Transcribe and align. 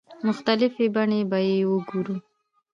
مختلفې 0.27 0.85
بڼې 0.95 1.21
به 1.29 1.37
یې 1.47 1.57
وګورو. 1.71 2.15